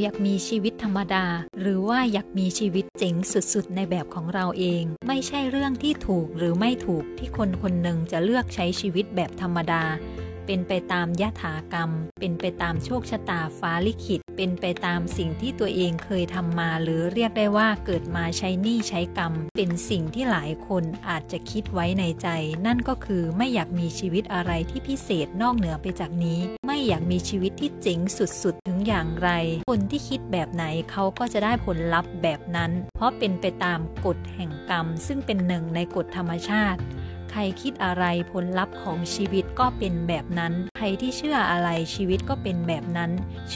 [0.00, 1.24] อยากมีชีวิตธรรมดา
[1.60, 9.82] หรือว่าอยากมีชีวิตเจ๋งสุดๆ ในแบบของเราเอง ไม่ใช่เรื่องที่ถูกหรือไม่ถูกที่คนคนหนึ่งจะเลือกใช้ชีวิตแบบธรรมดา
[10.46, 22.28] เป็นไปตามยถากรรม เป็นไปตามโชคชะตาฟ้าลิขิต เป็นไปตามสิ่งที่ตัวเองเคยทำมาหรือเรียกได้ว่าเกิดมาใช้หนี้ใช้กรรม เป็นสิ่งที่หลายคนอาจจะคิดไว้ในใจ
[22.66, 27.98] นั่นก็คือไม่อยากมีชีวิตอะไรที่พิเศษนอกเหนือไปจากนี้ ไม่อยากมีชีวิตที่เจ๋ง
[28.42, 29.30] สุดๆ ถึงอย่างไร
[29.68, 36.80] คนที่คิดแบบไหนเขาก็จะได้ผลลัพธ์แบบนั้น เพราะเป็นไปตามกฎแห่งกรรม ซึ่งเป็นหนึ่งในกฎธรรมชาติ
[37.34, 43.10] ใครคิดอะไรผลลัพธ์ของชีวิตก็เป็นแบบนั้น ใครที่เชื่ออะไรชีวิตก็เป็นแบบนั้น